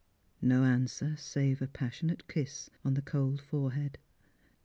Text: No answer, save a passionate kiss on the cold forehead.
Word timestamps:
No 0.41 0.63
answer, 0.63 1.15
save 1.15 1.61
a 1.61 1.67
passionate 1.67 2.27
kiss 2.27 2.71
on 2.83 2.95
the 2.95 3.03
cold 3.03 3.39
forehead. 3.39 3.99